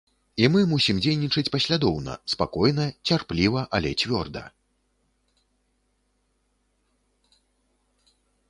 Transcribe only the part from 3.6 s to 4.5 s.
але цвёрда.